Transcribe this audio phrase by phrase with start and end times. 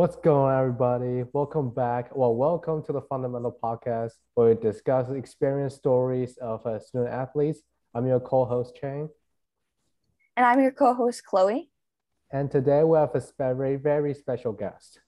[0.00, 1.24] What's going on, everybody?
[1.34, 2.16] Welcome back.
[2.16, 7.60] Well, welcome to the Fundamental Podcast, where we discuss experience stories of uh, student athletes.
[7.94, 9.10] I'm your co-host Chang,
[10.38, 11.68] and I'm your co-host Chloe.
[12.32, 15.00] And today we have a very, very special guest.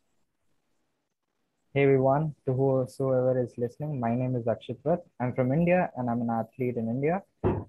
[1.72, 5.00] Hey everyone, to whoever is listening, my name is Akshit Prat.
[5.18, 7.22] I'm from India and I'm an athlete in India.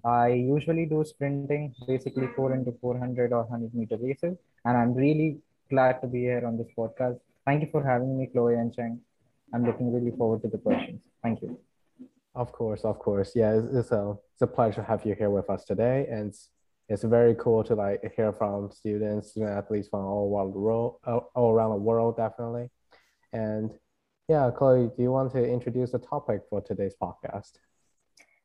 [0.04, 4.36] I usually do sprinting, basically 4 into 400 or 100 meter races,
[4.66, 5.38] and I'm really
[5.74, 7.18] glad to be here on this podcast.
[7.46, 9.00] Thank you for having me, Chloe and Cheng.
[9.52, 11.00] I'm looking really forward to the questions.
[11.22, 11.58] Thank you.
[12.34, 13.32] Of course, of course.
[13.34, 16.06] Yeah, it's, it's, a, it's a pleasure to have you here with us today.
[16.10, 16.50] And it's,
[16.88, 21.20] it's very cool to like hear from students, student athletes from all around world, uh,
[21.34, 22.70] all around the world, definitely.
[23.32, 23.70] And
[24.28, 27.52] yeah, Chloe, do you want to introduce the topic for today's podcast?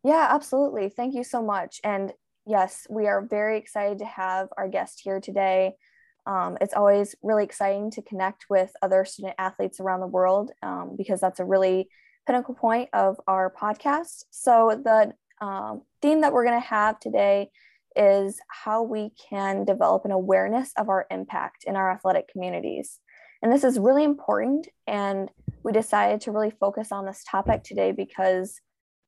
[0.03, 0.89] Yeah, absolutely.
[0.89, 1.79] Thank you so much.
[1.83, 2.13] And
[2.45, 5.75] yes, we are very excited to have our guest here today.
[6.25, 10.95] Um, it's always really exciting to connect with other student athletes around the world um,
[10.97, 11.89] because that's a really
[12.27, 14.25] pinnacle point of our podcast.
[14.29, 17.49] So, the um, theme that we're going to have today
[17.95, 22.99] is how we can develop an awareness of our impact in our athletic communities.
[23.41, 24.67] And this is really important.
[24.85, 25.29] And
[25.63, 28.61] we decided to really focus on this topic today because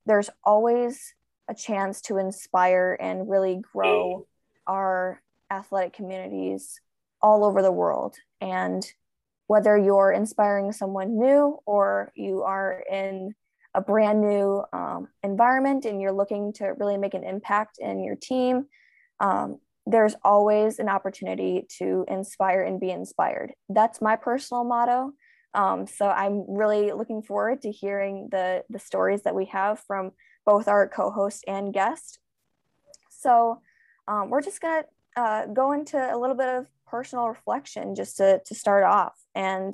[0.05, 1.13] there's always
[1.49, 4.25] a chance to inspire and really grow
[4.67, 6.79] our athletic communities
[7.21, 8.15] all over the world.
[8.39, 8.85] And
[9.47, 13.35] whether you're inspiring someone new or you are in
[13.73, 18.15] a brand new um, environment and you're looking to really make an impact in your
[18.15, 18.65] team,
[19.19, 23.53] um, there's always an opportunity to inspire and be inspired.
[23.69, 25.13] That's my personal motto.
[25.53, 30.11] Um, so I'm really looking forward to hearing the, the stories that we have from
[30.45, 32.19] both our co-host and guest.
[33.09, 33.61] So
[34.07, 34.83] um, we're just gonna
[35.15, 39.17] uh, go into a little bit of personal reflection just to, to start off.
[39.33, 39.73] And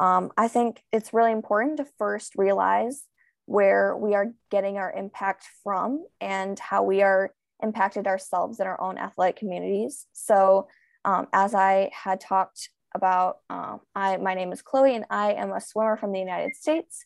[0.00, 3.04] um, I think it's really important to first realize
[3.44, 8.80] where we are getting our impact from and how we are impacted ourselves in our
[8.80, 10.06] own athletic communities.
[10.12, 10.68] So
[11.04, 15.52] um, as I had talked about, um, I, my name is Chloe and I am
[15.52, 17.04] a swimmer from the United States.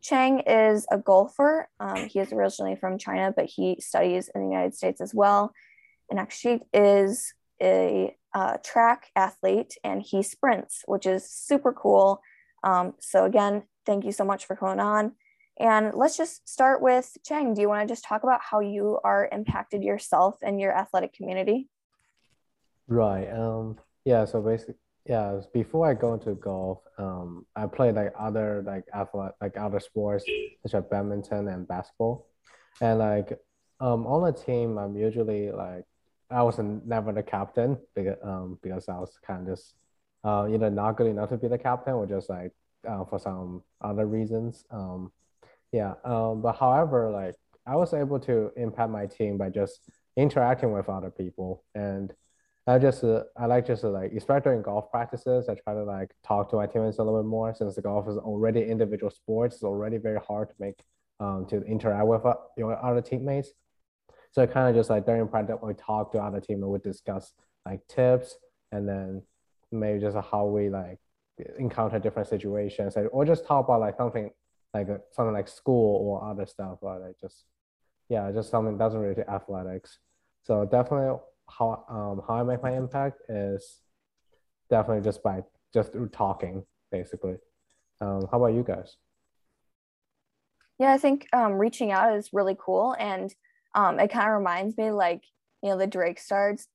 [0.00, 1.68] Chang is a golfer.
[1.80, 5.52] Um, he is originally from China, but he studies in the United States as well.
[6.10, 12.20] And Akshit is a uh, track athlete and he sprints, which is super cool.
[12.62, 15.12] Um, so, again, thank you so much for coming on.
[15.60, 17.54] And let's just start with Chang.
[17.54, 21.14] Do you want to just talk about how you are impacted yourself and your athletic
[21.14, 21.68] community?
[22.86, 23.28] Right.
[23.30, 24.24] Um, yeah.
[24.24, 25.40] So basically, yeah.
[25.52, 30.24] Before I go into golf, um, I played like other like athletic like other sports
[30.62, 32.28] such as badminton and basketball,
[32.80, 33.32] and like
[33.80, 35.84] um on the team, I'm usually like
[36.30, 39.74] I was never the captain because um because I was kind of just
[40.24, 42.52] uh either not good enough to be the captain or just like
[42.88, 45.10] uh, for some other reasons um
[45.72, 47.34] yeah um but however like
[47.68, 49.80] I was able to impact my team by just
[50.16, 51.64] interacting with other people.
[51.74, 52.12] And
[52.66, 55.84] I just uh, I like just uh, like especially during golf practices I try to
[55.84, 59.10] like talk to my teammates a little bit more since the golf is already individual
[59.10, 60.74] sports it's already very hard to make
[61.18, 63.48] um to interact with uh, your other teammates
[64.32, 67.32] so kind of just like during practice, we talk to other team and we discuss
[67.64, 68.36] like tips
[68.72, 69.22] and then
[69.72, 70.98] maybe just how we like
[71.58, 74.30] encounter different situations or just talk about like something
[74.74, 77.44] like something like school or other stuff or like just
[78.08, 79.98] yeah just something doesn't relate to athletics.
[80.42, 81.18] So definitely
[81.50, 83.80] how um how i make my impact is
[84.68, 87.36] definitely just by just through talking basically.
[88.00, 88.96] Um how about you guys?
[90.78, 93.34] Yeah i think um reaching out is really cool and
[93.74, 95.22] um, it kind of reminds me like
[95.62, 96.68] you know the Drake starts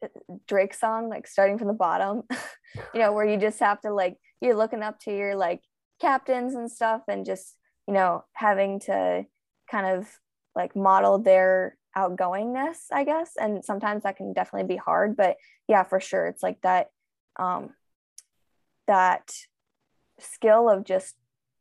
[0.48, 2.24] Drake song like starting from the bottom,
[2.94, 5.62] you know where you just have to like you're looking up to your like
[6.02, 7.56] captains and stuff and just
[7.88, 9.25] you know having to
[9.72, 10.07] kind of
[10.56, 13.31] like model their outgoingness i guess.
[13.40, 15.38] And sometimes that can definitely be hard but
[15.68, 16.88] yeah for sure it's like that
[17.40, 17.69] um
[18.88, 19.31] that
[20.19, 21.16] skill of just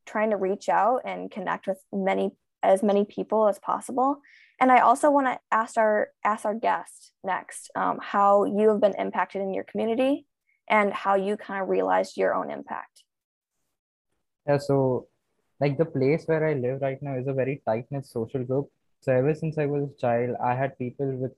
[0.06, 2.32] trying to reach out and connect with many
[2.62, 4.20] as many people as possible
[4.62, 8.80] and I also want to ask our ask our guest next um, how you have
[8.80, 10.24] been impacted in your community
[10.68, 13.02] and how you kind of realized your own impact.
[14.46, 15.08] Yeah, so
[15.60, 18.70] like the place where I live right now is a very tight knit social group.
[19.00, 21.32] So ever since I was a child, I had people with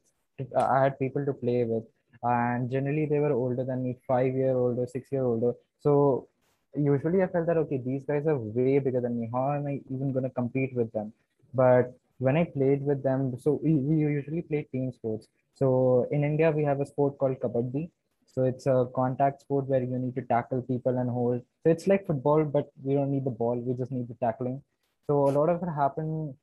[0.55, 1.85] I had people to play with,
[2.23, 5.55] and generally they were older than me, five year older, six year older.
[5.81, 6.29] So
[6.77, 9.31] usually I felt that okay, these guys are way bigger than me.
[9.33, 11.15] How am I even gonna compete with them?
[11.55, 11.95] But
[12.27, 15.29] when I played with them, so we, we usually play team sports.
[15.55, 17.91] So in India, we have a sport called kabaddi.
[18.35, 21.87] So it's a contact sport where you need to tackle people and hold So it's
[21.87, 23.57] like football, but we don't need the ball.
[23.67, 24.63] We just need the tackling.
[25.07, 26.35] So a lot of it happened.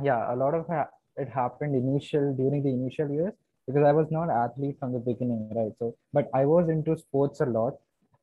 [0.00, 0.66] Yeah, a lot of
[1.16, 3.32] it happened initial during the initial years
[3.66, 5.72] because I was not athlete from the beginning, right?
[5.78, 7.74] So, but I was into sports a lot.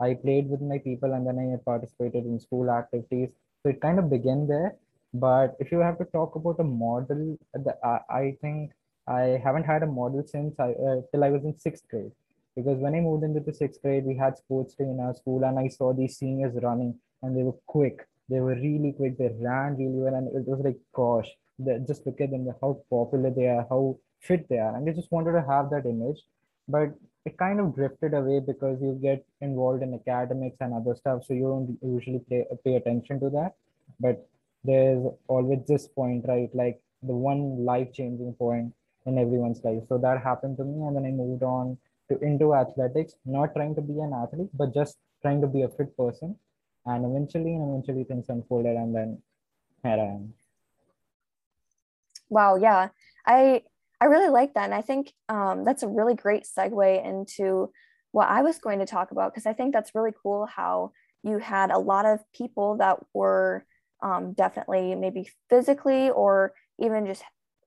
[0.02, 3.30] I played with my people and then I participated in school activities.
[3.62, 4.76] So it kind of began there.
[5.14, 8.72] But if you have to talk about a model, the, I, I think
[9.08, 12.12] I haven't had a model since I uh, till I was in sixth grade.
[12.56, 15.44] Because when I moved into the sixth grade, we had sports day in our school,
[15.44, 18.08] and I saw these seniors running, and they were quick.
[18.28, 19.18] They were really quick.
[19.18, 21.30] They ran really well, and it was like, gosh,
[21.88, 25.12] just look at them, how popular they are, how fit they are, and I just
[25.12, 26.22] wanted to have that image.
[26.68, 26.94] But
[27.26, 31.34] it kind of drifted away because you get involved in academics and other stuff, so
[31.34, 33.56] you don't usually pay, pay attention to that.
[34.00, 34.28] But
[34.64, 36.50] there's always this point, right?
[36.54, 38.74] Like the one life changing point
[39.06, 39.84] in everyone's life.
[39.88, 41.78] So that happened to me, and then I moved on
[42.10, 45.70] to into athletics, not trying to be an athlete, but just trying to be a
[45.70, 46.36] fit person.
[46.86, 49.22] And eventually, and eventually things unfolded, and then
[49.84, 50.34] here I am.
[52.30, 52.90] Wow, yeah.
[53.26, 53.64] I
[54.02, 54.66] I really like that.
[54.66, 57.72] And I think um, that's a really great segue into
[58.12, 61.38] what I was going to talk about, because I think that's really cool how you
[61.38, 63.66] had a lot of people that were
[64.02, 67.24] um, definitely maybe physically or even just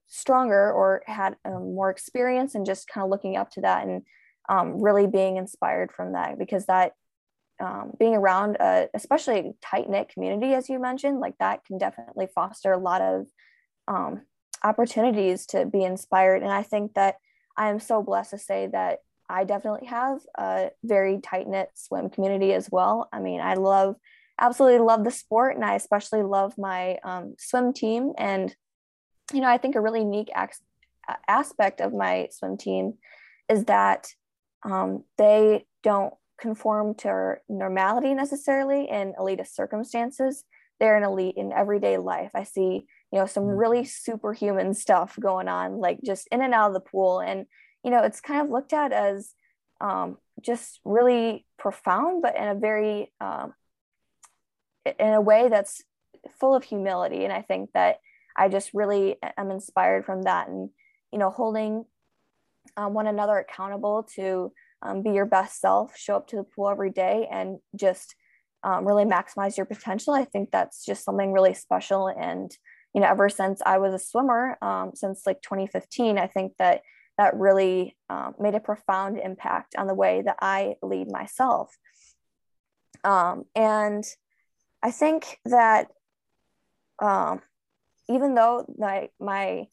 [0.09, 4.03] stronger or had um, more experience and just kind of looking up to that and
[4.49, 6.93] um, really being inspired from that because that
[7.61, 12.27] um, being around a, especially tight knit community as you mentioned like that can definitely
[12.35, 13.27] foster a lot of
[13.89, 14.23] um,
[14.65, 16.43] opportunities to be inspired.
[16.43, 17.17] And I think that
[17.57, 22.11] I am so blessed to say that I definitely have a very tight knit swim
[22.11, 23.09] community as well.
[23.13, 23.97] I mean, I love,
[24.43, 28.13] absolutely love the sport, and I especially love my um, swim team.
[28.19, 28.55] And,
[29.33, 30.61] you know, I think a really unique ac-
[31.29, 32.95] aspect of my swim team
[33.49, 34.09] is that
[34.65, 40.45] um, they don't conform to normality necessarily in elitist circumstances.
[40.81, 42.33] They're an elite in everyday life.
[42.35, 43.57] I see you know some mm-hmm.
[43.57, 47.47] really superhuman stuff going on like just in and out of the pool and
[47.85, 49.35] you know it's kind of looked at as
[49.81, 53.53] um, just really profound but in a very um,
[54.87, 55.83] in a way that's
[56.39, 57.25] full of humility.
[57.25, 57.99] And i think that
[58.37, 60.71] i just really am inspired from that and
[61.13, 61.85] you know holding
[62.77, 64.53] um, one another accountable to
[64.83, 68.15] um, be your best self show up to the pool every day and just
[68.65, 70.15] um, really maximize your potential.
[70.15, 72.09] I think that's just something really special.
[72.09, 72.51] And
[72.95, 76.83] you know, ever since I was a swimmer, um, since like 2015, I think that
[77.19, 81.77] that really um, made a profound impact on the way that I lead myself.
[83.05, 84.05] Um, and
[84.83, 85.89] I think that
[87.01, 87.41] um,
[88.09, 89.67] even though my, my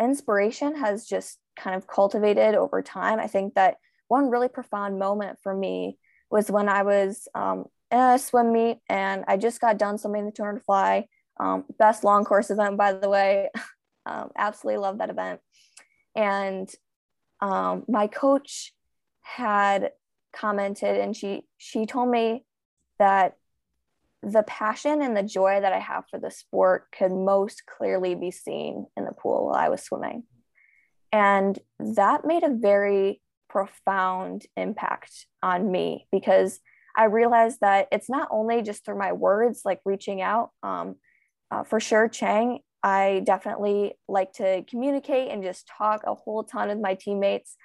[0.00, 3.76] inspiration has just kind of cultivated over time, I think that
[4.08, 5.98] one really profound moment for me
[6.30, 10.26] was when I was um, in a swim meet and I just got done swimming
[10.26, 11.06] the 200 fly
[11.38, 13.50] um, best long course event, by the way.
[14.06, 15.40] um, absolutely love that event.
[16.14, 16.68] And
[17.40, 18.72] um, my coach
[19.22, 19.92] had
[20.32, 22.44] commented, and she she told me
[22.98, 23.36] that
[24.22, 28.30] the passion and the joy that I have for the sport could most clearly be
[28.30, 30.24] seen in the pool while I was swimming.
[31.12, 36.60] And that made a very profound impact on me because
[36.96, 40.96] I realized that it's not only just through my words, like reaching out, um,
[41.50, 46.68] uh, for sure, Chang, I definitely like to communicate and just talk a whole ton
[46.68, 47.56] with my teammates.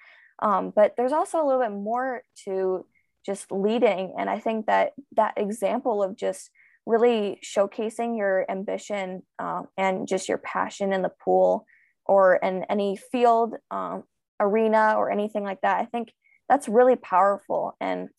[0.42, 2.86] Um, but there's also a little bit more to
[3.26, 4.14] just leading.
[4.18, 6.50] And I think that that example of just
[6.86, 11.66] really showcasing your ambition um, and just your passion in the pool
[12.06, 14.04] or in any field, um,
[14.40, 16.14] arena, or anything like that, I think
[16.48, 17.76] that's really powerful.
[17.82, 18.10] And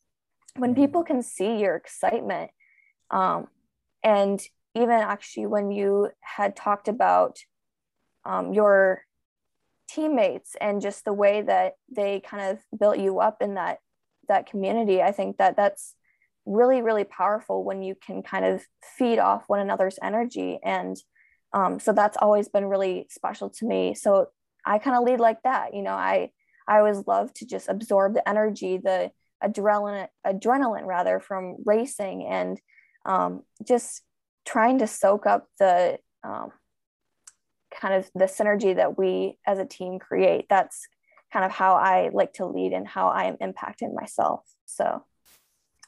[0.56, 2.50] when people can see your excitement
[3.10, 3.46] um,
[4.02, 4.40] and
[4.74, 7.38] even actually when you had talked about
[8.24, 9.02] um, your
[9.88, 13.78] teammates and just the way that they kind of built you up in that
[14.28, 15.94] that community i think that that's
[16.44, 18.64] really really powerful when you can kind of
[18.96, 20.96] feed off one another's energy and
[21.52, 24.28] um, so that's always been really special to me so
[24.64, 26.30] i kind of lead like that you know i
[26.68, 29.10] i always love to just absorb the energy the
[29.42, 32.60] adrenaline adrenaline rather from racing and
[33.04, 34.02] um, just
[34.44, 36.50] trying to soak up the um,
[37.80, 40.46] kind of the synergy that we as a team create.
[40.48, 40.88] That's
[41.32, 44.42] kind of how I like to lead and how I am impacting myself.
[44.64, 45.04] So,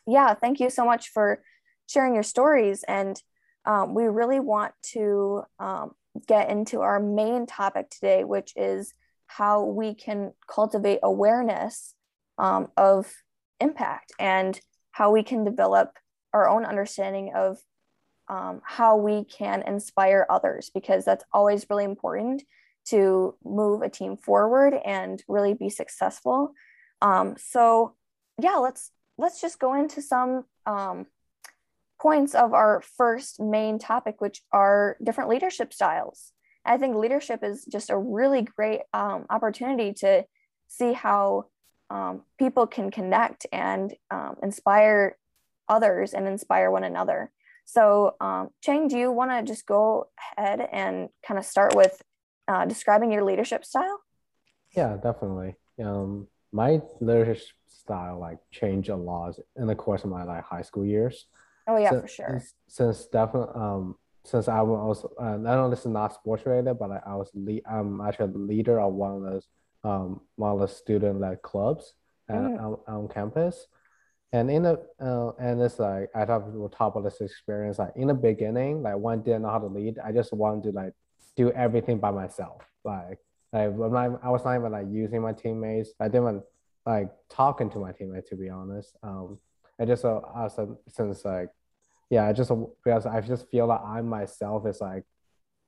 [0.06, 1.42] yeah, thank you so much for
[1.88, 2.84] sharing your stories.
[2.86, 3.20] And
[3.64, 5.92] um, we really want to um,
[6.26, 8.92] get into our main topic today, which is
[9.26, 11.94] how we can cultivate awareness
[12.38, 13.12] um, of
[13.60, 14.58] impact and
[14.90, 15.92] how we can develop
[16.32, 17.58] our own understanding of
[18.28, 22.42] um, how we can inspire others because that's always really important
[22.90, 26.52] to move a team forward and really be successful.
[27.02, 27.94] Um, so
[28.40, 31.06] yeah, let's let's just go into some um,
[32.00, 36.32] points of our first main topic, which are different leadership styles.
[36.64, 40.24] I think leadership is just a really great um, opportunity to
[40.68, 41.46] see how
[41.90, 45.16] um, people can connect and um, inspire
[45.68, 47.32] others and inspire one another.
[47.64, 52.00] So, um, Chang, do you want to just go ahead and kind of start with
[52.48, 54.00] uh, describing your leadership style?
[54.74, 55.56] Yeah, definitely.
[55.82, 60.62] Um, my leadership style like changed a lot in the course of my like high
[60.62, 61.26] school years.
[61.66, 62.42] Oh yeah, so, for sure.
[62.66, 66.90] Since definitely um since I was uh, I know this is not sports related, but
[67.06, 69.46] I was lead I'm actually the leader of one of those
[69.84, 71.94] um one of the student led clubs
[72.28, 72.60] at, mm.
[72.60, 73.66] on, on campus.
[74.32, 77.92] And in the uh, and it's like I thought on top of this experience, like
[77.96, 80.70] in the beginning, like when I didn't know how to lead, I just wanted to
[80.72, 80.92] like
[81.38, 82.62] do everything by myself.
[82.84, 83.18] Like
[83.52, 85.90] like when I, I was not even like using my teammates.
[86.00, 86.42] I didn't even
[86.84, 88.96] like talking to my teammates to be honest.
[89.02, 89.38] Um,
[89.80, 90.48] I just uh,
[90.88, 91.48] since like
[92.10, 92.50] yeah, I just
[92.84, 95.04] because I just feel like I myself is like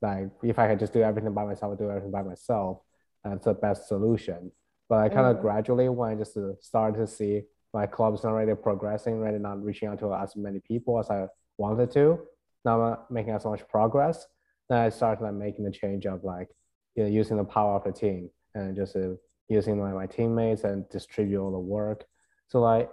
[0.03, 2.81] like if I could just do everything by myself, do everything by myself,
[3.25, 4.50] that's the best solution.
[4.89, 5.43] But I kind of mm.
[5.43, 9.89] gradually when I just started to see my club's not really progressing, really not reaching
[9.89, 12.19] out to as many people as I wanted to,
[12.65, 14.27] not making as much progress.
[14.71, 16.49] Then I started like making the change of like
[16.95, 19.11] you know, using the power of the team and just uh,
[19.49, 22.05] using my, my teammates and distribute all the work.
[22.49, 22.89] So like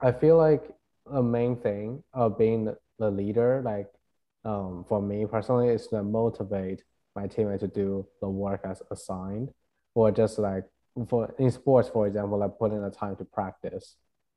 [0.00, 0.62] I feel like
[1.12, 3.88] a main thing of being the leader, like
[4.44, 6.84] um, for me personally, is to motivate
[7.16, 9.50] my teammates to do the work as assigned,
[9.94, 10.64] or just like
[11.08, 13.96] for in sports, for example, like putting the time to practice.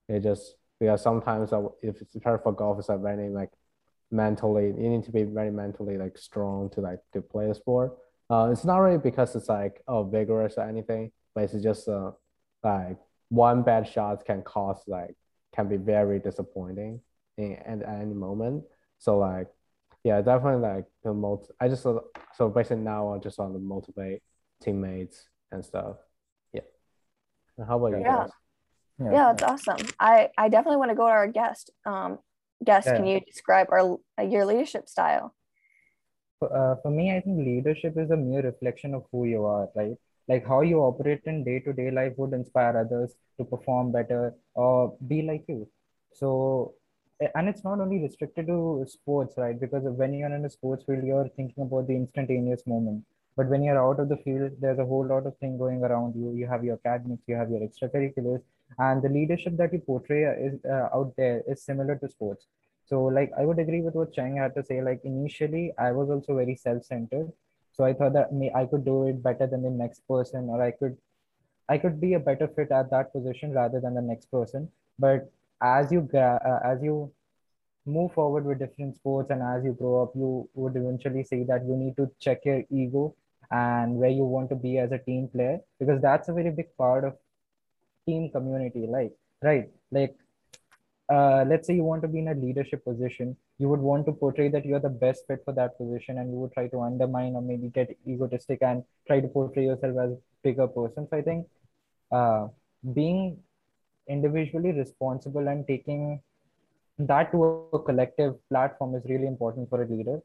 [0.10, 1.52] It just because sometimes
[1.84, 3.52] if it's prepared for golf, it's like very like
[4.12, 7.98] mentally, you need to be very mentally like strong to like to play the sport.
[8.30, 12.12] Uh, it's not really because it's like oh vigorous or anything, but it's just uh,
[12.64, 12.98] like
[13.30, 15.16] one bad shot can cause like
[15.56, 17.02] can be very disappointing
[17.38, 18.64] in, at any moment.
[19.00, 19.48] So like,
[20.04, 21.52] yeah, definitely like the most.
[21.60, 24.22] I just so basically now I just want to motivate
[24.62, 25.98] teammates and stuff.
[26.54, 26.62] Yeah.
[27.58, 28.18] And how about you yeah.
[28.18, 28.30] guys?
[29.00, 29.12] Yeah.
[29.12, 29.88] yeah, that's awesome.
[30.00, 31.72] I I definitely want to go to our guest.
[31.86, 32.20] Um,
[32.64, 32.98] guest, yeah.
[32.98, 35.36] can you describe our your leadership style?
[36.42, 39.96] Uh, for me, I think leadership is a mere reflection of who you are, right?
[40.28, 45.22] like how you operate in day-to-day life would inspire others to perform better or be
[45.30, 45.68] like you
[46.14, 46.74] so
[47.36, 51.04] and it's not only restricted to sports right because when you're in a sports field
[51.04, 53.04] you're thinking about the instantaneous moment
[53.38, 56.16] but when you're out of the field there's a whole lot of thing going around
[56.16, 58.42] you you have your academics you have your extracurriculars
[58.80, 62.48] and the leadership that you portray is uh, out there is similar to sports.
[62.86, 66.10] So like i would agree with what chang had to say like initially i was
[66.10, 67.32] also very self-centered.
[67.74, 70.62] So i thought that me i could do it better than the next person or
[70.62, 70.98] i could
[71.70, 74.70] i could be a better fit at that position rather than the next person.
[75.00, 77.12] But as you uh, as you
[77.86, 81.66] move forward with different sports and as you grow up you would eventually see that
[81.66, 83.16] you need to check your ego
[83.52, 86.76] and where you want to be as a team player because that's a very big
[86.78, 87.16] part of
[88.06, 90.16] team community like right like
[91.12, 94.14] uh, let's say you want to be in a leadership position, you would want to
[94.14, 97.36] portray that you're the best fit for that position, and you would try to undermine
[97.36, 101.08] or maybe get egotistic and try to portray yourself as bigger person.
[101.10, 101.48] So I think
[102.12, 102.48] uh,
[102.94, 103.38] being
[104.08, 106.22] individually responsible and taking
[107.00, 110.22] that to a collective platform is really important for a leader.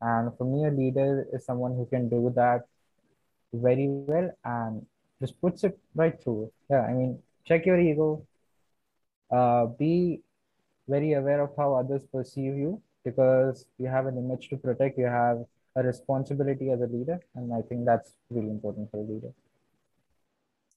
[0.00, 2.62] And for me, a leader is someone who can do that
[3.52, 4.86] very well and
[5.20, 6.50] just puts it right through.
[6.70, 8.26] Yeah, I mean, check your ego,
[9.30, 10.22] uh, be
[10.88, 14.98] very aware of how others perceive you because you have an image to protect.
[14.98, 15.44] You have
[15.76, 19.30] a responsibility as a leader and i think that's really important for a leader.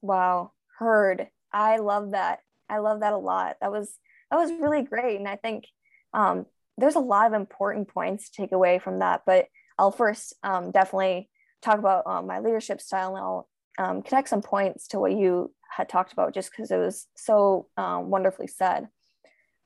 [0.04, 1.28] Wow heard.
[1.52, 2.40] I love that.
[2.70, 3.58] I love that a lot.
[3.62, 3.98] That was
[4.34, 5.66] that was really great and i think
[6.14, 6.46] um,
[6.78, 9.46] there's a lot of important points to take away from that but
[9.78, 11.30] i'll first um, definitely
[11.62, 15.52] talk about um, my leadership style and i'll um, connect some points to what you
[15.70, 18.88] had talked about just because it was so um, wonderfully said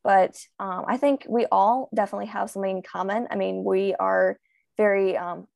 [0.07, 3.27] but um, I think we all definitely have something in common.
[3.29, 4.39] I mean, we are
[4.77, 5.47] very um,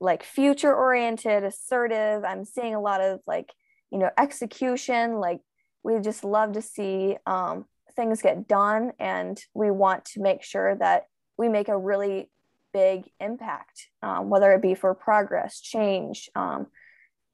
[0.00, 2.24] like future oriented, assertive.
[2.24, 3.52] I'm seeing a lot of like,
[3.90, 5.18] you know, execution.
[5.20, 5.40] Like,
[5.82, 10.76] we just love to see um, things get done, and we want to make sure
[10.76, 12.30] that we make a really
[12.76, 16.66] big impact, um, whether it be for progress, change, um,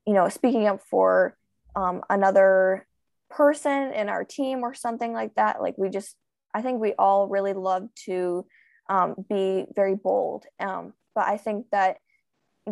[0.07, 1.37] you know, speaking up for
[1.75, 2.87] um, another
[3.29, 5.61] person in our team or something like that.
[5.61, 6.15] Like we just,
[6.55, 8.47] I think we all really love to
[8.89, 10.45] um, be very bold.
[10.61, 11.97] Um, but I think that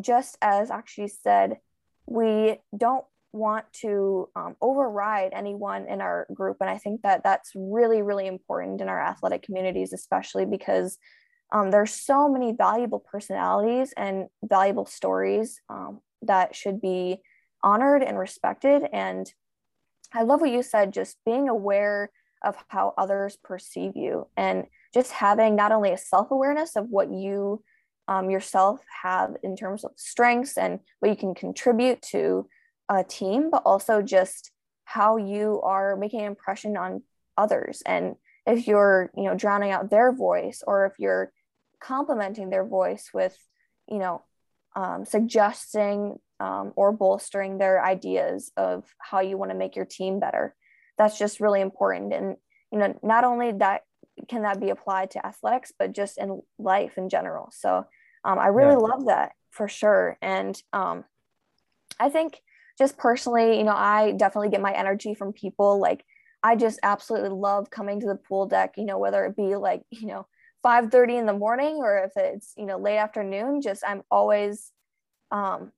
[0.00, 1.56] just as Akshit said,
[2.06, 6.58] we don't want to um, override anyone in our group.
[6.60, 10.98] And I think that that's really, really important in our athletic communities, especially because
[11.52, 17.20] um, there's so many valuable personalities and valuable stories um, that should be
[17.62, 18.82] honored and respected.
[18.92, 19.30] And
[20.12, 22.10] I love what you said, just being aware
[22.42, 27.12] of how others perceive you and just having not only a self awareness of what
[27.12, 27.62] you
[28.08, 32.48] um, yourself have in terms of strengths and what you can contribute to
[32.88, 34.50] a team, but also just
[34.84, 37.02] how you are making an impression on
[37.36, 37.82] others.
[37.86, 38.16] And
[38.46, 41.32] if you're, you know, drowning out their voice or if you're
[41.80, 43.36] complementing their voice with,
[43.88, 44.22] you know,
[44.76, 50.20] um, suggesting um, or bolstering their ideas of how you want to make your team
[50.20, 50.54] better.
[50.96, 52.12] That's just really important.
[52.12, 52.36] And,
[52.72, 53.82] you know, not only that
[54.28, 57.50] can that be applied to athletics, but just in life in general.
[57.52, 57.86] So
[58.24, 58.88] um, I really yeah.
[58.88, 60.18] love that for sure.
[60.22, 61.04] And um,
[61.98, 62.40] I think
[62.78, 65.80] just personally, you know, I definitely get my energy from people.
[65.80, 66.04] Like
[66.42, 69.82] I just absolutely love coming to the pool deck, you know, whether it be like,
[69.90, 70.26] you know,
[70.62, 74.72] 5 30 in the morning or if it's, you know, late afternoon, just I'm always
[75.30, 75.72] um,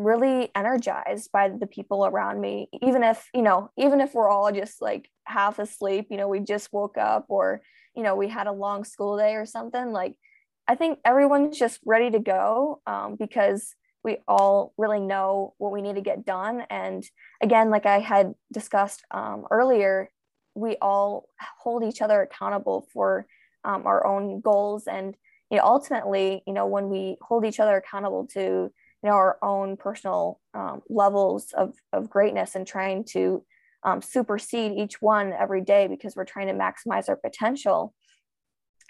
[0.00, 2.68] really energized by the people around me.
[2.82, 6.40] Even if you know even if we're all just like half asleep you know we
[6.40, 7.60] just woke up or
[7.94, 10.16] you know we had a long school day or something like
[10.66, 15.82] i think everyone's just ready to go um, because we all really know what we
[15.82, 16.62] need to get done.
[16.70, 17.04] And
[17.42, 20.10] again like i had discussed um, earlier
[20.54, 23.26] we all hold each other accountable for
[23.64, 24.86] um, our own goals.
[24.86, 25.16] And
[25.50, 28.70] you know ultimately you know when we hold each other accountable to you
[29.02, 33.44] know our own personal um, levels of, of greatness and trying to
[33.82, 37.92] um, supersede each one every day because we're trying to maximize our potential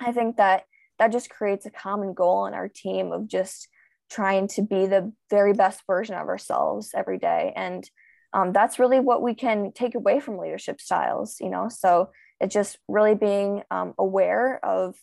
[0.01, 0.65] i think that
[0.99, 3.69] that just creates a common goal in our team of just
[4.11, 7.53] trying to be the very best version of ourselves every day.
[7.57, 7.89] And
[8.33, 11.69] um, that's really what we can take away from leadership styles you know?
[11.69, 14.97] So it's just really being um, aware of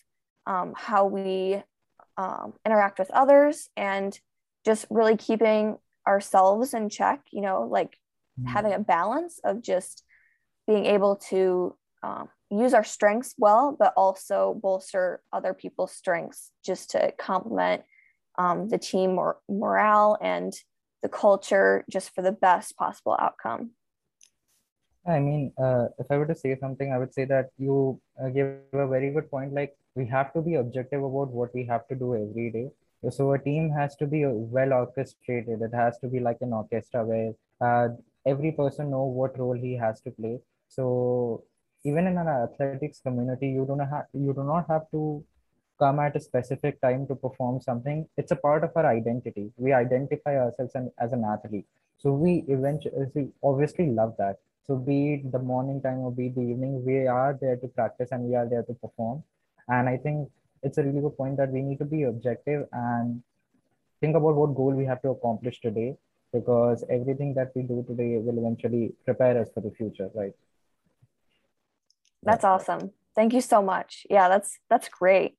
[0.45, 1.61] um, how we
[2.17, 4.19] um, interact with others and
[4.65, 7.97] just really keeping ourselves in check, you know, like
[8.39, 8.47] mm-hmm.
[8.47, 10.03] having a balance of just
[10.65, 16.91] being able to um, use our strengths well, but also bolster other people's strengths just
[16.91, 17.83] to complement
[18.37, 20.53] um, the team mor- morale and
[21.01, 23.71] the culture just for the best possible outcome.
[25.07, 28.27] I mean, uh, if I were to say something, I would say that you uh,
[28.27, 29.53] a very good point.
[29.53, 32.69] Like, we have to be objective about what we have to do every day.
[33.09, 35.61] So a team has to be well orchestrated.
[35.61, 37.89] It has to be like an orchestra where uh,
[38.25, 40.39] every person know what role he has to play.
[40.67, 41.43] So
[41.85, 45.23] even in an athletics community you do not have you do not have to
[45.79, 48.07] come at a specific time to perform something.
[48.17, 49.51] It's a part of our identity.
[49.57, 51.67] We identify ourselves as an athlete.
[51.99, 56.35] So we eventually obviously love that so be it the morning time or be it
[56.35, 59.23] the evening we are there to practice and we are there to perform.
[59.69, 60.29] And i think
[60.63, 63.21] it's a really good point that we need to be objective and
[64.01, 65.95] think about what goal we have to accomplish today
[66.33, 70.33] because everything that we do today will eventually prepare us for the future right?
[72.23, 72.91] That's awesome.
[73.15, 74.05] Thank you so much.
[74.09, 75.37] Yeah that's that's great.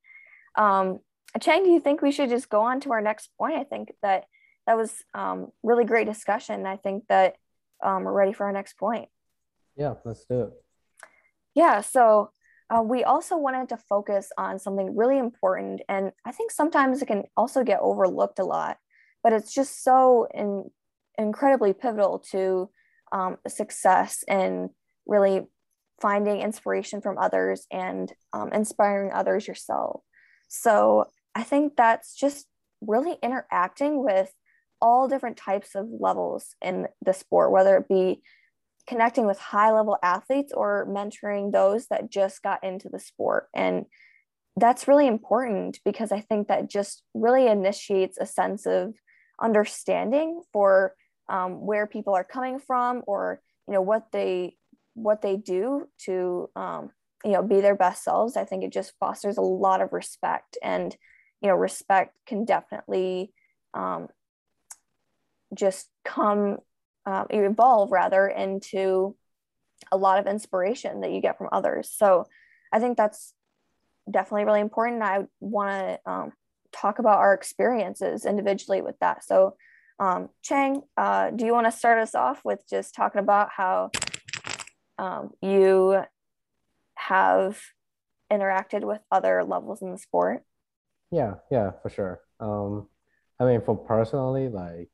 [0.57, 1.01] Um
[1.41, 3.57] chang do you think we should just go on to our next point?
[3.57, 4.25] I think that
[4.67, 6.67] that was um really great discussion.
[6.67, 7.37] I think that
[7.81, 9.09] um, we're ready for our next point
[9.79, 10.53] yeah let's do it
[11.55, 12.31] yeah so
[12.71, 15.81] uh, we also wanted to focus on something really important.
[15.89, 18.77] And I think sometimes it can also get overlooked a lot,
[19.23, 20.71] but it's just so in,
[21.17, 22.71] incredibly pivotal to
[23.13, 24.69] um, success and
[25.07, 25.47] really
[26.01, 30.03] finding inspiration from others and um, inspiring others yourself.
[30.49, 32.47] So I think that's just
[32.83, 34.31] really interacting with
[34.81, 38.21] all different types of levels in the sport, whether it be
[38.89, 43.49] connecting with high level athletes or mentoring those that just got into the sport.
[43.55, 43.85] And
[44.57, 48.95] that's really important because I think that just really initiates a sense of
[49.41, 50.95] understanding for
[51.29, 54.57] um, where people are coming from or you know what they
[54.95, 56.91] what they do to um,
[57.25, 60.57] you know be their best selves i think it just fosters a lot of respect
[60.63, 60.97] and
[61.41, 63.33] you know respect can definitely
[63.75, 64.09] um,
[65.55, 66.59] just come
[67.09, 69.17] um, evolve rather into
[69.91, 71.91] a lot of inspiration that you get from others.
[71.91, 72.27] So
[72.71, 73.33] I think that's
[74.11, 75.03] definitely really important.
[75.03, 75.71] I want
[76.05, 76.33] to um,
[76.71, 79.25] talk about our experiences individually with that.
[79.25, 79.57] So,
[79.99, 83.91] um, Chang, uh, do you want to start us off with just talking about how
[84.99, 86.03] um, you
[86.97, 87.59] have
[88.31, 90.45] interacted with other levels in the sport?
[91.11, 92.21] Yeah, yeah, for sure.
[92.39, 92.87] Um,
[93.41, 94.91] I mean, for personally, like,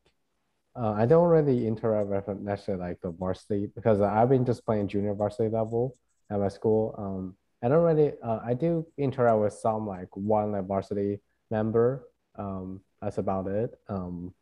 [0.75, 4.87] uh, I don't really interact with necessarily like the varsity because I've been just playing
[4.87, 5.97] junior varsity level
[6.29, 6.95] at my school.
[6.97, 12.03] Um, I don't really, uh, I do interact with some like one like varsity member.
[12.37, 13.71] Um, that's about it.
[13.87, 14.33] Um,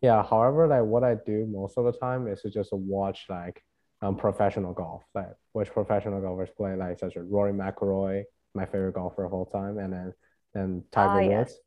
[0.00, 0.22] yeah.
[0.22, 3.62] However, like what I do most of the time is to just watch like
[4.02, 8.94] um professional golf, like which professional golfers play, like such as Rory McIlroy, my favorite
[8.94, 10.12] golfer of all time, and then
[10.52, 11.52] then Tiger Ah, Woods.
[11.52, 11.58] yes.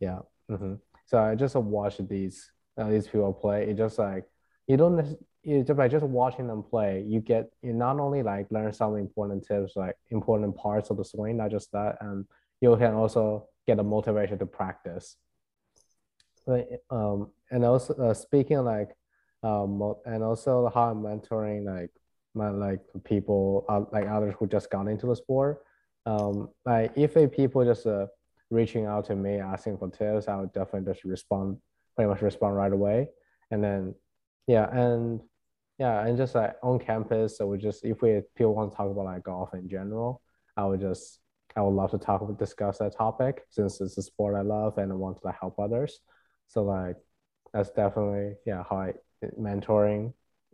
[0.00, 0.20] Yeah.
[0.48, 0.74] hmm
[1.06, 3.64] So I just watch these uh, these people play.
[3.64, 4.24] It's just like
[4.66, 8.46] you don't you just by just watching them play, you get you not only like
[8.50, 12.24] learn some important tips, like important parts of the swing, not just that, and
[12.60, 15.16] you can also get a motivation to practice.
[16.46, 18.90] But, um, and also uh, speaking like
[19.42, 21.90] um, and also how I'm mentoring like
[22.34, 25.62] my like people uh, like others who just got into the sport.
[26.06, 28.06] Um, like if a people just uh,
[28.50, 31.58] reaching out to me asking for tips, I would definitely just respond,
[31.98, 33.08] pretty much respond right away.
[33.50, 33.92] And then,
[34.46, 35.20] yeah, and
[35.78, 38.88] yeah, and just like on campus, so we just if we people want to talk
[38.88, 40.22] about like golf in general,
[40.56, 41.18] I would just
[41.56, 44.92] I would love to talk discuss that topic since it's a sport I love and
[44.92, 45.98] I want to like, help others.
[46.46, 46.94] So like
[47.52, 48.92] that's definitely yeah how I
[49.36, 50.12] mentoring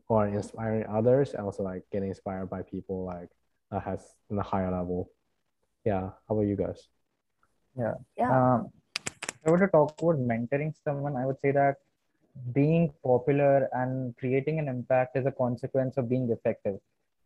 [0.09, 3.29] or inspiring others and also like getting inspired by people like
[3.71, 5.11] that has in a higher level.
[5.85, 6.89] Yeah, how about you guys?
[7.79, 7.95] Yeah.
[8.17, 8.55] Yeah.
[8.55, 8.84] Um, if
[9.47, 11.77] I were to talk about mentoring someone, I would say that
[12.55, 16.81] being popular and creating an impact is a consequence of being effective.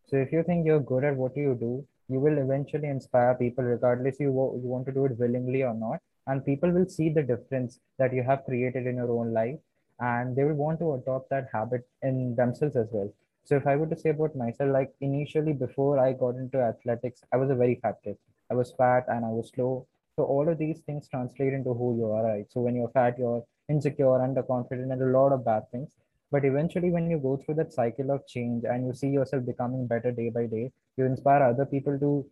[0.07, 3.63] So if you think you're good at what you do, you will eventually inspire people
[3.63, 6.01] regardless you, you want to do it willingly or not.
[6.27, 9.59] And people will see the difference that you have created in your own life
[10.01, 13.13] and they will want to adopt that habit in themselves as well.
[13.45, 17.23] So if I were to say about myself, like initially before I got into athletics,
[17.33, 18.19] I was a very fat kid.
[18.51, 19.87] I was fat and I was slow.
[20.19, 22.47] So all of these things translate into who you are, right?
[22.51, 25.93] So when you're fat, you're insecure, underconfident, and a lot of bad things.
[26.33, 29.87] But eventually, when you go through that cycle of change and you see yourself becoming
[29.87, 32.27] better day by day, you inspire other people to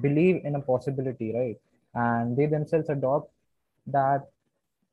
[0.00, 1.58] believe in a possibility, right?
[1.94, 3.30] And they themselves adopt
[3.88, 4.30] that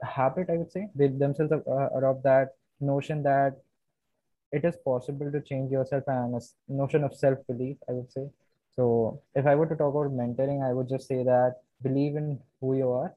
[0.03, 0.89] habit, I would say.
[0.93, 3.61] They themselves uh, adopt that notion that
[4.51, 8.27] it is possible to change yourself and a notion of self-belief, I would say.
[8.75, 12.39] So if I were to talk about mentoring, I would just say that believe in
[12.59, 13.13] who you are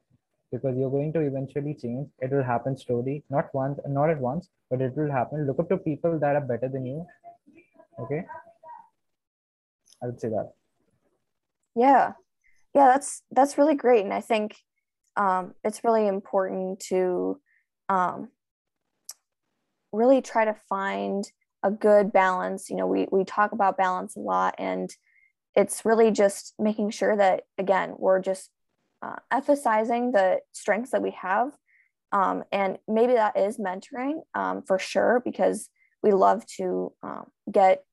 [0.53, 2.09] because you're going to eventually change.
[2.21, 5.47] It will happen slowly, not once, not at once, but it will happen.
[5.47, 7.07] Look up to people that are better than you.
[8.01, 8.25] Okay,
[10.03, 10.53] I would say that.
[11.75, 12.13] Yeah.
[12.75, 14.05] Yeah, that's that's really great.
[14.05, 14.57] And I think
[15.17, 17.41] um, it's really important to
[17.89, 18.29] um,
[19.93, 21.25] really try to find
[21.63, 22.71] a good balance.
[22.71, 24.91] You know, we we talk about balance a lot, and
[25.55, 28.51] it's really just making sure that again we're just
[29.03, 31.53] uh, emphasizing the strengths that we have,
[32.13, 35.69] um, and maybe that is mentoring um, for sure because
[36.03, 37.85] we love to um, get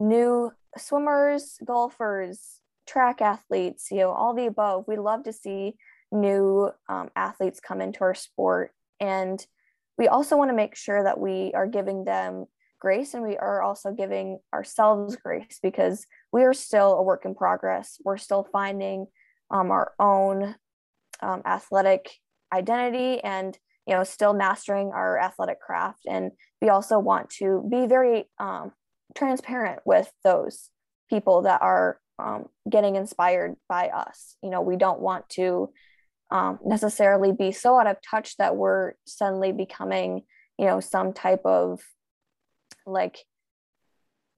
[0.00, 4.84] new swimmers, golfers, track athletes, you know, all the above.
[4.86, 5.74] We love to see
[6.12, 8.72] new um, athletes come into our sport.
[9.00, 9.44] And
[9.98, 12.46] we also want to make sure that we are giving them
[12.80, 17.34] grace and we are also giving ourselves grace because we are still a work in
[17.34, 17.98] progress.
[18.04, 19.06] We're still finding
[19.50, 20.54] um, our own
[21.22, 22.10] um, athletic
[22.52, 26.30] identity and you know still mastering our athletic craft and
[26.60, 28.72] we also want to be very um,
[29.14, 30.70] transparent with those
[31.10, 34.36] people that are um, getting inspired by us.
[34.42, 35.70] You know, we don't want to
[36.30, 40.22] um, necessarily be so out of touch that we're suddenly becoming,
[40.58, 41.80] you know, some type of
[42.86, 43.18] like,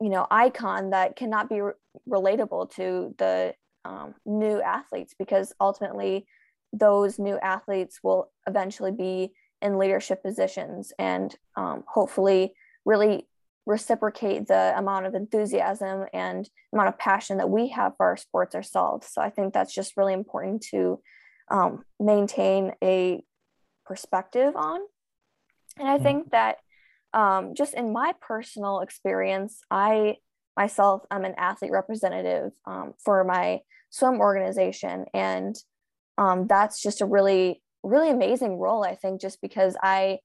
[0.01, 1.73] you know, icon that cannot be re-
[2.09, 3.55] relatable to the
[3.87, 6.27] um, new athletes because ultimately
[6.73, 12.53] those new athletes will eventually be in leadership positions and um, hopefully
[12.85, 13.29] really
[13.65, 18.55] reciprocate the amount of enthusiasm and amount of passion that we have for our sports
[18.55, 19.09] ourselves.
[19.13, 21.01] So I think that's just really important to
[21.51, 23.25] um, maintain a
[23.85, 24.81] perspective on.
[25.79, 26.03] And I Mhm.
[26.03, 26.57] think that
[27.13, 30.17] um, just in my personal experience, I
[30.57, 35.07] myself I'm an athlete representative um, for my swim organization.
[35.15, 35.57] And
[36.19, 40.19] um, that's just a really, really amazing role, I think, just because I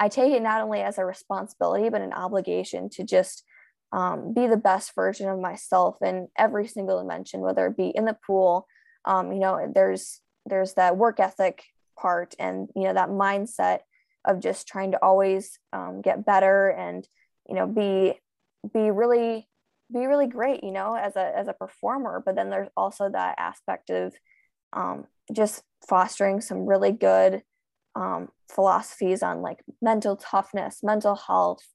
[0.00, 3.42] I take it not only as a responsibility, but an obligation to just
[3.90, 8.04] um, be the best version of myself in every single dimension, whether it be in
[8.04, 8.66] the pool.
[9.04, 11.64] Um, you know, there's there's that work ethic
[11.98, 13.80] part, and you know that mindset
[14.24, 17.08] of just trying to always um, get better and
[17.48, 18.14] you know be
[18.72, 19.48] be really
[19.92, 22.22] be really great, you know, as a as a performer.
[22.24, 24.14] But then there's also that aspect of
[24.72, 27.42] um, just fostering some really good
[27.94, 31.66] um, philosophies on like mental toughness, mental health,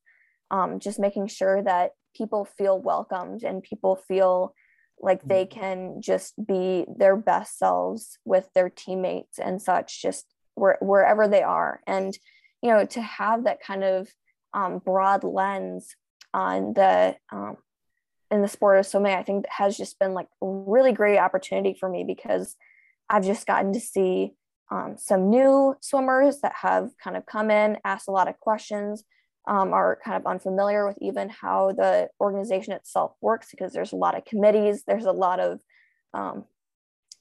[0.52, 4.54] um, just making sure that people feel welcomed and people feel
[5.00, 5.60] like they mm-hmm.
[5.60, 11.42] can just be their best selves with their teammates and such just where, wherever they
[11.42, 12.18] are and
[12.62, 14.08] you know to have that kind of
[14.54, 15.96] um, broad lens
[16.34, 17.58] on the um,
[18.34, 21.76] in the sport of swimming i think has just been like a really great opportunity
[21.80, 22.56] for me because
[23.10, 24.34] i've just gotten to see
[24.72, 29.04] um, some new swimmers that have kind of come in asked a lot of questions
[29.46, 33.98] um, are kind of unfamiliar with even how the organization itself works because there's a
[33.98, 35.60] lot of committees, there's a lot of
[36.14, 36.46] um,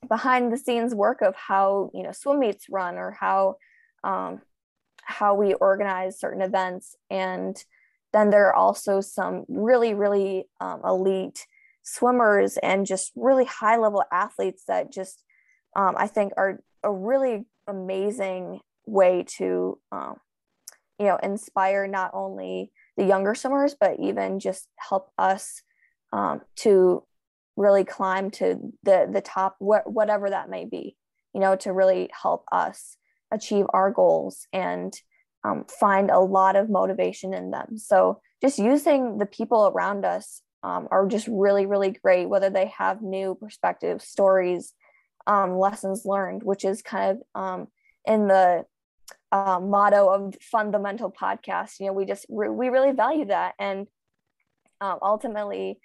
[0.08, 3.56] behind the scenes work of how you know swim meets run or how
[4.04, 4.40] um,
[5.02, 7.62] how we organize certain events, and
[8.12, 11.46] then there are also some really really um, elite
[11.82, 15.22] swimmers and just really high level athletes that just
[15.74, 20.16] um, I think are a really amazing way to um,
[20.98, 25.62] you know inspire not only the younger swimmers but even just help us
[26.12, 27.04] um, to
[27.56, 30.96] really climb to the the top wh- whatever that may be
[31.34, 32.96] you know to really help us
[33.32, 34.46] achieve our goals.
[34.52, 34.94] And
[35.44, 37.76] um, find a lot of motivation in them.
[37.76, 42.66] So just using the people around us um, are just really really great whether they
[42.78, 44.74] have new perspectives stories
[45.26, 47.66] um, lessons learned which is kind of um,
[48.06, 48.64] in the
[49.32, 51.80] uh, motto of fundamental podcast.
[51.80, 53.54] You know we just re- we really value that.
[53.58, 53.86] And
[54.80, 55.80] um, ultimately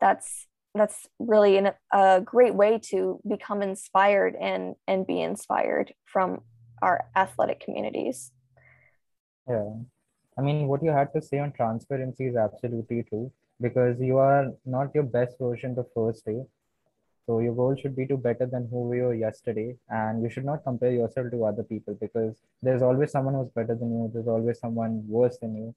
[0.00, 6.42] that's that's really an, a great way to become inspired and and be inspired from
[6.82, 8.30] our athletic communities
[9.50, 9.70] yeah
[10.38, 13.26] i mean what you had to say on transparency is absolutely true
[13.66, 16.40] because you are not your best version the first day
[17.30, 20.44] so your goal should be to better than who you were yesterday, and you should
[20.44, 24.10] not compare yourself to other people because there's always someone who's better than you.
[24.12, 25.72] There's always someone worse than you.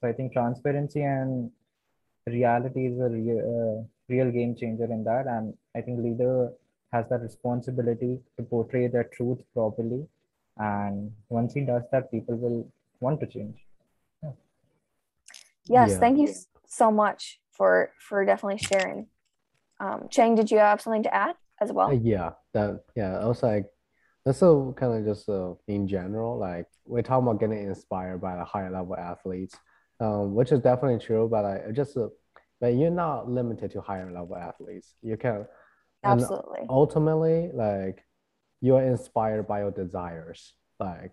[0.00, 1.50] So I think transparency and
[2.26, 6.52] reality is a real, uh, real game changer in that, and I think leader
[6.92, 10.06] has that responsibility to portray their truth properly.
[10.58, 12.70] And once he does that, people will
[13.02, 13.56] want to change.
[14.22, 14.30] Yeah.
[15.64, 15.98] Yes, yeah.
[15.98, 16.32] thank you
[16.66, 19.06] so much for for definitely sharing.
[19.80, 21.88] Um, Chang, did you have something to add as well?
[21.88, 23.18] Uh, yeah, that yeah.
[23.18, 23.66] I was like,
[24.24, 26.38] that's so kind of just uh, in general.
[26.38, 29.56] Like we're talking about getting inspired by the higher level athletes,
[30.00, 31.28] um, which is definitely true.
[31.30, 32.08] But I just, uh,
[32.60, 34.94] but you're not limited to higher level athletes.
[35.02, 35.46] You can
[36.04, 38.04] absolutely ultimately like
[38.60, 40.54] you're inspired by your desires.
[40.78, 41.12] Like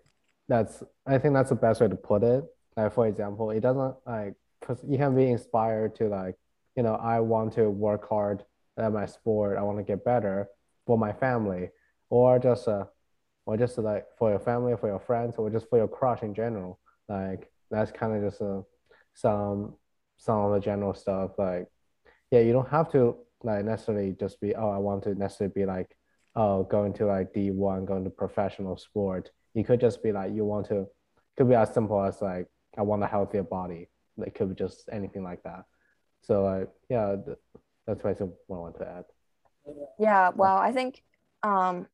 [0.50, 2.44] that's I think that's the best way to put it.
[2.76, 6.34] Like for example, it doesn't like because you can be inspired to like
[6.76, 8.44] you know I want to work hard
[8.76, 9.56] at my sport.
[9.56, 10.48] I want to get better
[10.86, 11.70] for my family,
[12.10, 12.84] or just uh,
[13.46, 16.34] or just like for your family, for your friends, or just for your crush in
[16.34, 16.80] general.
[17.08, 18.62] Like that's kind of just uh,
[19.14, 19.76] some
[20.18, 21.30] some of the general stuff.
[21.38, 21.68] Like
[22.32, 25.64] yeah, you don't have to like necessarily just be oh I want to necessarily be
[25.64, 25.96] like
[26.34, 29.30] oh going to like D one, going to professional sport.
[29.54, 30.86] You could just be like you want to
[31.36, 33.88] could be as simple as like I want a healthier body.
[34.18, 35.64] It could be just anything like that.
[36.22, 37.16] So like yeah,
[37.86, 39.04] that's basically what I want to add.
[39.98, 41.02] Yeah, well, I think,
[41.42, 41.86] um,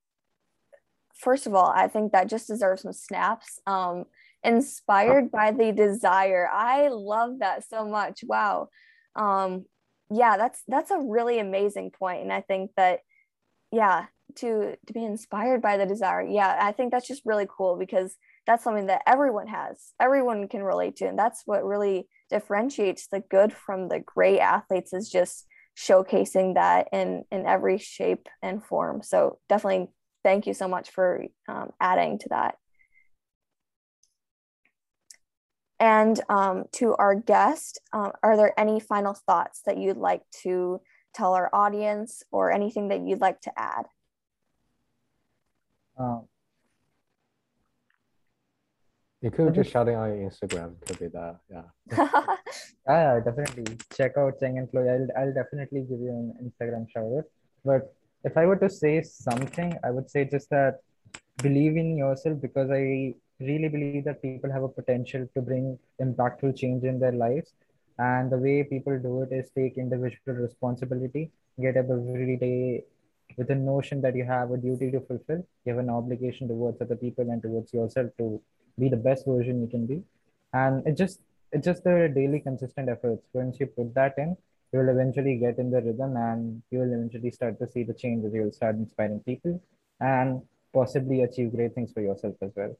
[1.14, 3.60] first of all, I think that just deserves some snaps.
[3.66, 4.04] Um,
[4.46, 6.48] inspired by the desire.
[6.50, 8.20] I love that so much.
[8.24, 8.68] Wow.
[9.16, 9.66] Um,
[10.10, 13.00] yeah, that's that's a really amazing point, and I think that,
[13.72, 14.06] yeah,
[14.36, 16.22] to to be inspired by the desire.
[16.22, 19.92] Yeah, I think that's just really cool because that's something that everyone has.
[20.00, 24.92] Everyone can relate to, and that's what really differentiates the good from the great athletes
[24.92, 25.46] is just
[25.76, 29.88] showcasing that in in every shape and form so definitely
[30.24, 32.54] thank you so much for um, adding to that
[35.78, 40.80] and um, to our guest um, are there any final thoughts that you'd like to
[41.14, 43.84] tell our audience or anything that you'd like to add
[45.98, 46.26] um,
[49.22, 50.74] you could just shouting on your Instagram.
[50.86, 51.40] Could be that.
[51.50, 52.36] Yeah.
[52.88, 53.76] yeah, definitely.
[53.96, 54.88] Check out Cheng and Chloe.
[54.88, 57.24] I'll, I'll definitely give you an Instagram shout out.
[57.64, 60.80] But if I were to say something, I would say just that
[61.42, 66.56] believe in yourself because I really believe that people have a potential to bring impactful
[66.56, 67.54] change in their lives.
[67.98, 71.30] And the way people do it is take individual responsibility,
[71.60, 72.84] get up every day
[73.36, 76.80] with a notion that you have a duty to fulfill, you have an obligation towards
[76.80, 78.40] other people and towards yourself to
[78.78, 80.02] be the best version you can be
[80.52, 81.20] and it just
[81.52, 84.36] it's just the daily consistent efforts once you put that in
[84.72, 87.94] you will eventually get in the rhythm and you will eventually start to see the
[87.94, 88.34] changes.
[88.34, 89.62] You will start inspiring people
[90.00, 90.42] and
[90.74, 92.76] possibly achieve great things for yourself as well.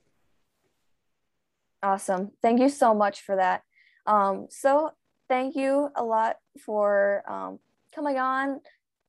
[1.83, 2.33] Awesome.
[2.43, 3.63] Thank you so much for that.
[4.07, 4.93] Um, so,
[5.29, 7.59] thank you a lot for um,
[7.95, 8.61] coming on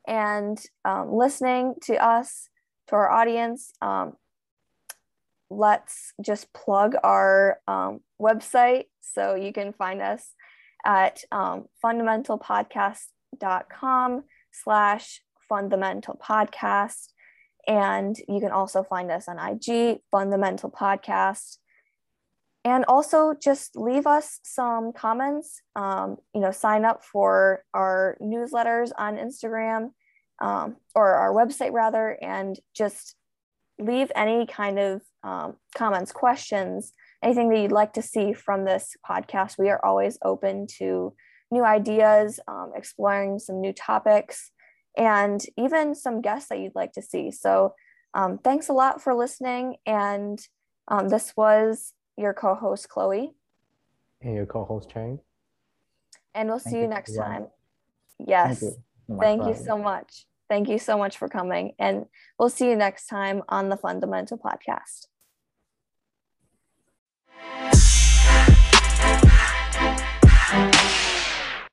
[0.08, 2.50] and um, listening to us,
[2.88, 3.72] to our audience.
[3.82, 4.14] Um,
[5.50, 8.86] let's just plug our um, website.
[9.02, 10.34] So you can find us
[10.86, 17.14] at um, fundamentalpodcast.com slash fundamental podcast
[17.68, 21.58] and you can also find us on ig fundamental podcast.
[22.64, 28.92] And also just leave us some comments um, you know sign up for our newsletters
[28.98, 29.92] on instagram
[30.40, 33.16] um, or our website rather and just
[33.80, 38.96] leave any kind of um, comments questions anything that you'd like to see from this
[39.08, 41.14] podcast we are always open to
[41.52, 44.52] new ideas um, exploring some new topics
[44.98, 47.74] and even some guests that you'd like to see so
[48.14, 50.40] um, thanks a lot for listening and
[50.88, 53.34] um, this was your co-host Chloe.
[54.22, 55.20] And your co-host Chang.
[56.34, 57.48] And we'll see you next time.
[58.20, 58.64] Yes.
[59.10, 59.50] Oh Thank you.
[59.50, 60.26] You so much.
[60.50, 61.74] Thank you so much for coming.
[61.78, 62.06] And
[62.40, 65.08] we'll see you next time on the Fundamental Podcast.